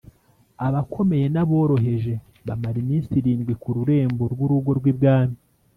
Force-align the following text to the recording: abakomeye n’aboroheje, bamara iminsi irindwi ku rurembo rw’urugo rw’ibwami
abakomeye 0.67 1.25
n’aboroheje, 1.33 2.13
bamara 2.47 2.77
iminsi 2.83 3.11
irindwi 3.19 3.53
ku 3.61 3.69
rurembo 3.75 4.23
rw’urugo 4.33 4.71
rw’ibwami 4.79 5.37